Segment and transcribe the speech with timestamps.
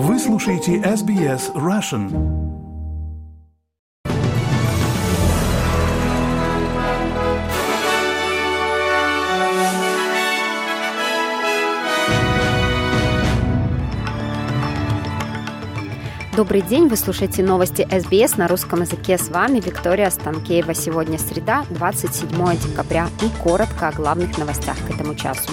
[0.00, 2.08] Вы слушаете SBS Russian.
[16.36, 19.18] Добрый день, вы слушаете новости СБС на русском языке.
[19.18, 20.74] С вами Виктория Станкеева.
[20.74, 25.50] Сегодня среда, 27 декабря и коротко о главных новостях к этому часу.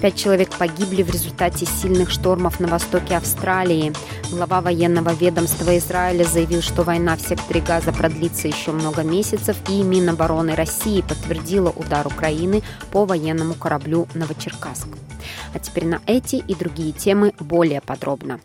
[0.00, 3.92] Пять человек погибли в результате сильных штормов на востоке Австралии.
[4.30, 9.82] Глава военного ведомства Израиля заявил, что война в секторе Газа продлится еще много месяцев, и
[9.82, 14.86] Минобороны России подтвердила удар Украины по военному кораблю «Новочеркасск».
[15.52, 18.38] А теперь на эти и другие темы более подробно.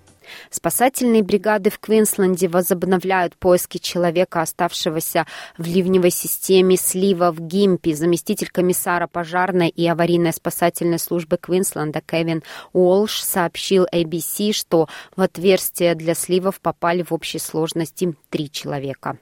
[0.50, 5.26] Спасательные бригады в Квинсленде возобновляют поиски человека, оставшегося
[5.58, 7.94] в ливневой системе слива в Гимпи.
[7.94, 12.44] Заместитель комиссара пожарной и аварийной спасательной службы Квинсленда Кевин
[12.74, 19.18] Уолш сообщил ABC, что в отверстие для сливов попали в общей сложности три человека.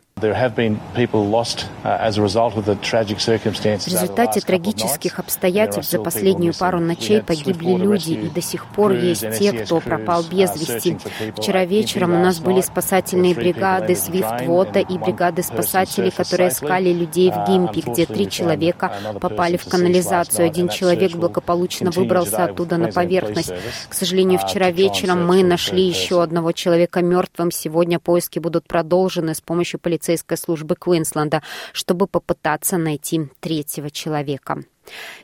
[3.88, 9.26] В результате трагических обстоятельств за последнюю пару ночей погибли люди, и до сих пор есть
[9.40, 11.00] те, кто пропал без вести.
[11.36, 17.48] Вчера вечером у нас были спасательные бригады Свифтвота и бригады спасателей, которые искали людей в
[17.48, 20.46] Гимпи, где три человека попали в канализацию.
[20.46, 23.54] Один человек благополучно выбрался оттуда на поверхность.
[23.90, 27.50] К сожалению, вчера вечером мы нашли еще одного человека мертвым.
[27.50, 31.41] Сегодня поиски будут продолжены с помощью полицейских полицейской службы Квинсленда,
[31.73, 34.63] чтобы попытаться найти третьего человека.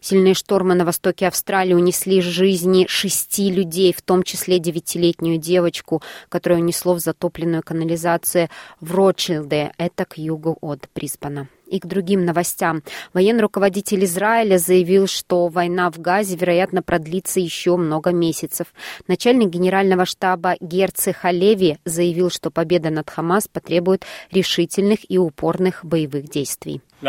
[0.01, 6.61] Сильные штормы на востоке Австралии унесли жизни шести людей, в том числе девятилетнюю девочку, которую
[6.61, 8.49] унесло в затопленную канализацию
[8.79, 11.47] в Ротшилде, это к югу от Брисбена.
[11.69, 12.81] И к другим новостям.
[13.13, 18.67] Военный руководитель Израиля заявил, что война в Газе, вероятно, продлится еще много месяцев.
[19.07, 26.29] Начальник генерального штаба Герци Халеви заявил, что победа над Хамас потребует решительных и упорных боевых
[26.29, 26.81] действий.
[26.99, 27.05] У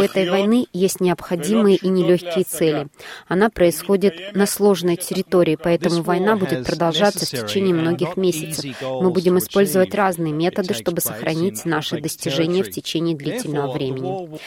[0.00, 2.86] этой войны есть необходимые и нелегкие цели.
[3.26, 8.76] Она происходит на сложной территории, поэтому война будет продолжаться в течение многих месяцев.
[8.80, 14.38] Мы будем использовать разные методы, чтобы сохранить наши достижения в течение длительного времени.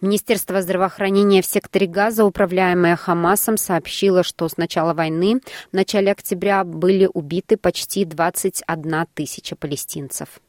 [0.00, 5.40] Министерство здравоохранения в секторе Газа, управляемое Хамасом, сообщило, что с начала войны
[5.70, 10.40] в начале октября были убиты почти 21 тысяча палестинцев.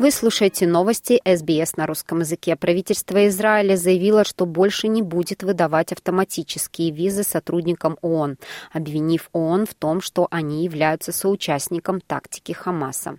[0.00, 2.56] Вы слушаете новости СБС на русском языке.
[2.56, 8.38] Правительство Израиля заявило, что больше не будет выдавать автоматические визы сотрудникам ООН,
[8.72, 13.18] обвинив ООН в том, что они являются соучастником тактики Хамаса.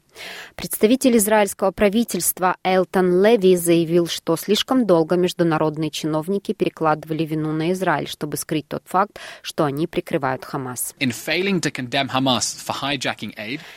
[0.56, 8.08] Представитель израильского правительства Элтон Леви заявил, что слишком долго международные чиновники перекладывали вину на Израиль,
[8.08, 10.96] чтобы скрыть тот факт, что они прикрывают Хамас.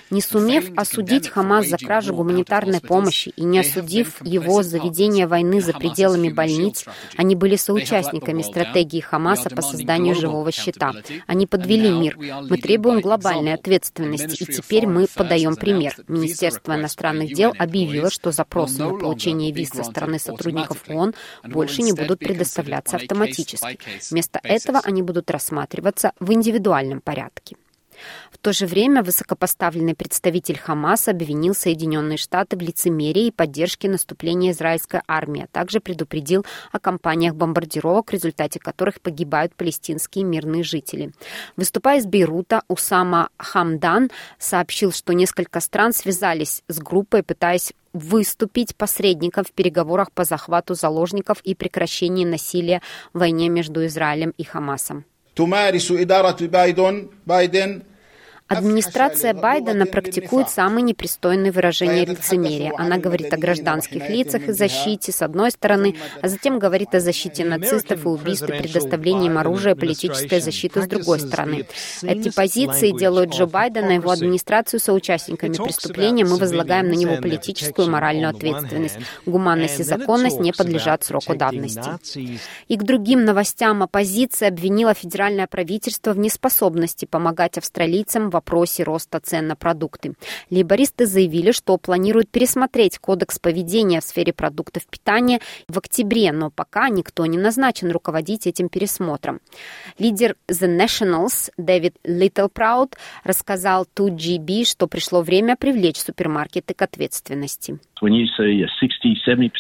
[0.09, 5.27] Не сумев осудить Хамас за кражу гуманитарной помощи, помощи и не осудив его за ведение
[5.27, 6.85] войны за пределами больниц,
[7.17, 10.93] они были соучастниками стратегии Хамаса по созданию живого щита.
[11.27, 12.17] Они подвели мир.
[12.17, 15.97] Мы требуем глобальной ответственности, и теперь мы подаем пример.
[16.07, 21.93] Министерство иностранных дел объявило, что запросы на получение виз со стороны сотрудников ООН больше не
[21.93, 23.79] будут предоставляться автоматически.
[24.11, 27.57] Вместо этого они будут рассматриваться в индивидуальном порядке.
[28.31, 34.53] В то же время высокопоставленный представитель Хамаса обвинил Соединенные Штаты в лицемерии и поддержке наступления
[34.53, 41.13] израильской армии, а также предупредил о кампаниях бомбардировок, в результате которых погибают палестинские мирные жители.
[41.57, 49.45] Выступая из Бейрута, Усама Хамдан сообщил, что несколько стран связались с группой, пытаясь выступить посредником
[49.45, 52.83] в переговорах по захвату заложников и прекращении насилия
[53.13, 55.05] в войне между Израилем и Хамасом.
[55.37, 57.83] تمارس إدارة بايدن بايدن
[58.47, 62.75] Администрация Байдена практикует самые непристойные выражения лицемерия.
[62.77, 67.47] Она говорит о гражданских лицах и защите, с одной стороны, а затем говорит о защите
[67.47, 71.67] нацистов и убийстве, предоставлении им оружия и политической защиты с другой стороны.
[72.03, 76.27] Эти позиции делают Джо Байдена и его администрацию соучастниками преступления.
[76.27, 78.99] Мы возлагаем на него политическую и моральную ответственность.
[79.25, 81.91] Гуманность и законность не подлежат сроку давности.
[82.69, 89.47] И к другим новостям оппозиция обвинила федеральное правительство в неспособности помогать австралийцам вопросе роста цен
[89.47, 90.15] на продукты.
[90.51, 96.89] Лейбористы заявили, что планируют пересмотреть кодекс поведения в сфере продуктов питания в октябре, но пока
[96.89, 99.41] никто не назначен руководить этим пересмотром.
[99.99, 107.79] Лидер The Nationals Дэвид Литтлпрауд рассказал 2GB, что пришло время привлечь супермаркеты к ответственности.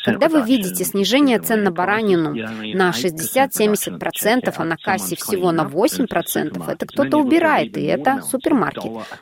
[0.05, 6.71] Когда вы видите снижение цен на баранину на 60-70%, а на кассе всего на 8%,
[6.71, 8.63] это кто-то убирает, и это супермаркет.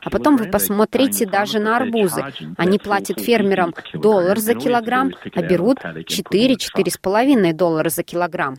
[0.03, 2.23] А потом вы посмотрите даже на арбузы.
[2.57, 8.57] Они платят фермерам доллар за килограмм, а берут 4-4,5 доллара за килограмм.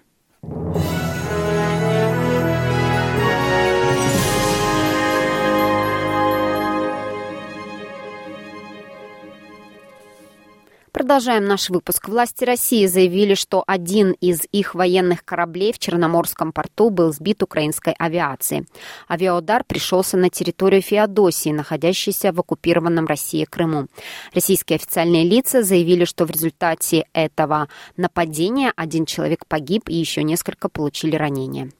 [11.04, 12.08] Продолжаем наш выпуск.
[12.08, 17.94] Власти России заявили, что один из их военных кораблей в Черноморском порту был сбит украинской
[17.98, 18.64] авиацией.
[19.06, 23.88] Авиаудар пришелся на территорию Феодосии, находящейся в оккупированном Россией Крыму.
[24.32, 27.68] Российские официальные лица заявили, что в результате этого
[27.98, 31.70] нападения один человек погиб и еще несколько получили ранения.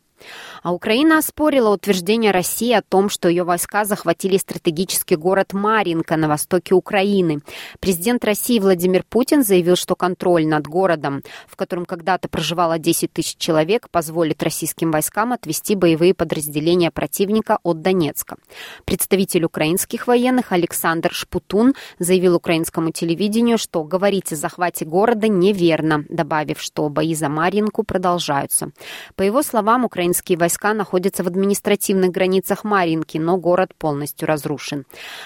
[0.65, 6.27] А Украина оспорила утверждение России о том, что ее войска захватили стратегический город Маринка на
[6.27, 7.41] востоке Украины.
[7.81, 13.37] Президент России Владимир Путин заявил, что контроль над городом, в котором когда-то проживало 10 тысяч
[13.37, 18.37] человек, позволит российским войскам отвести боевые подразделения противника от Донецка.
[18.87, 26.59] Представитель украинских военных Александр Шпутун заявил украинскому телевидению, что говорить о захвате города неверно, добавив,
[26.63, 28.71] что бои за Маринку продолжаются.
[29.15, 34.85] По его словам, украинские войска войска находятся в административных границах Маринки, но город полностью разрушен.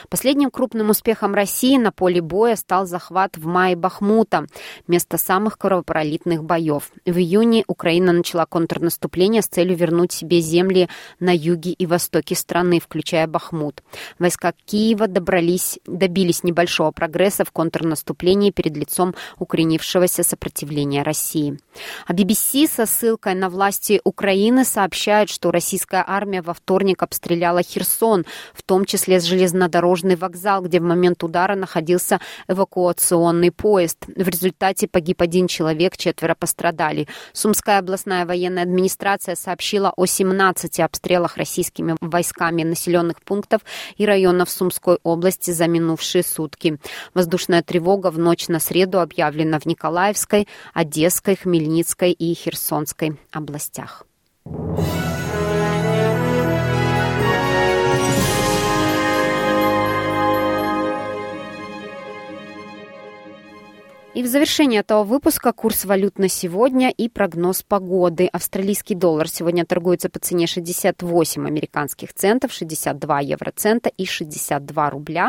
[0.09, 4.47] Последним крупным успехом России на поле боя стал захват в мае Бахмута,
[4.87, 6.91] место самых кровопролитных боев.
[7.05, 10.89] В июне Украина начала контрнаступление с целью вернуть себе земли
[11.21, 13.83] на юге и востоке страны, включая Бахмут.
[14.19, 21.59] Войска Киева добрались, добились небольшого прогресса в контрнаступлении перед лицом укоренившегося сопротивления России.
[22.07, 27.63] А BBC со ссылкой на власти Украины сообщает, сообщают, что российская армия во вторник обстреляла
[27.63, 28.25] Херсон,
[28.55, 33.99] в том числе железнодорожный вокзал, где в момент удара находился эвакуационный поезд.
[34.07, 37.09] В результате погиб один человек, четверо пострадали.
[37.33, 43.63] Сумская областная военная администрация сообщила о 17 обстрелах российскими войсками населенных пунктов
[43.97, 46.79] и районов Сумской области за минувшие сутки.
[47.15, 54.08] Воздушная тревога в ночь на среду объявлена в Николаевской, Одесской, Хмельницкой и Херсонской областях.
[64.19, 68.27] И в завершение этого выпуска курс валют на сегодня и прогноз погоды.
[68.27, 75.29] Австралийский доллар сегодня торгуется по цене 68 американских центов, 62 евроцента и 62 рубля.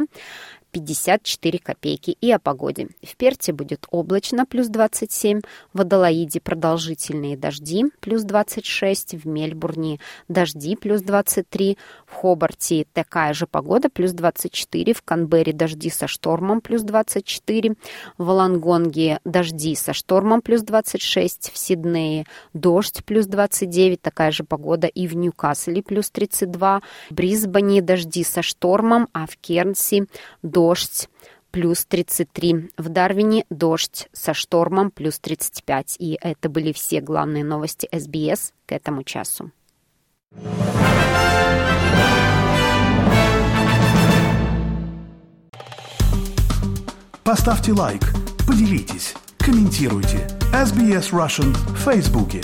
[0.72, 2.16] 54 копейки.
[2.22, 2.90] И о погоде.
[3.02, 5.42] В Перте будет облачно, плюс 27.
[5.74, 9.16] В Адалаиде продолжительные дожди, плюс 26.
[9.16, 11.78] В Мельбурне дожди, плюс 23.
[12.06, 14.94] В Хобарте такая же погода, плюс 24.
[14.94, 17.74] В Канберре дожди со штормом, плюс 24.
[18.18, 21.52] В Лангонге дожди со штормом, плюс 26.
[21.54, 24.02] В Сиднее дождь, плюс 29.
[24.02, 26.82] Такая же погода и в Ньюкасле, плюс 32.
[27.10, 30.06] В Брисбене дожди со штормом, а в Кернси
[30.44, 31.08] дождь дождь
[31.52, 32.72] плюс 33.
[32.78, 35.96] В Дарвине дождь со штормом плюс 35.
[35.98, 39.52] И это были все главные новости СБС к этому часу.
[47.24, 48.02] Поставьте лайк,
[48.46, 50.28] поделитесь, комментируйте.
[50.52, 52.42] SBS Russian в Фейсбуке.